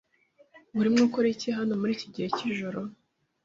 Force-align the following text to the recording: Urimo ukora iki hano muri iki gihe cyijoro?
Urimo 0.79 0.99
ukora 1.07 1.27
iki 1.35 1.49
hano 1.57 1.73
muri 1.81 1.91
iki 1.97 2.07
gihe 2.13 2.27
cyijoro? 2.37 2.79